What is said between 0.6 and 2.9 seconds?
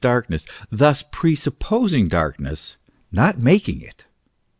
thus presupposing darkness,